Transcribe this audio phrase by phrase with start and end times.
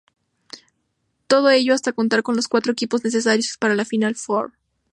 [1.27, 4.51] Todo ello hasta contar con los cuatro equipos necesarios para la Final Four.